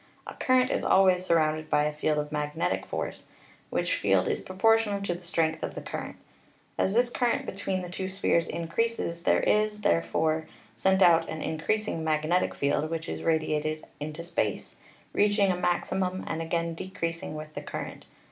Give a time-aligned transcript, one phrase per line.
[0.25, 3.27] A current is always surrounded by a field of magnetic force,
[3.69, 6.15] which field is proportional to the strength of the current.
[6.75, 11.59] As this current between the two spheres increases there is, therefore, sent out an in
[11.59, 14.77] creasing magnetic field which is radiated into space,
[15.13, 18.07] reach ing a maximum and again decreasing with the current.